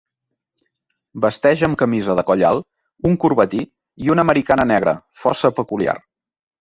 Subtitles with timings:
[1.25, 2.67] Vesteix amb camisa de coll alt,
[3.09, 3.61] un corbatí
[4.07, 4.95] i una americana negra,
[5.27, 5.97] força peculiar.